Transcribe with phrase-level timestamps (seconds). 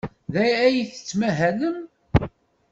[0.33, 1.77] Da ay tettmahalem?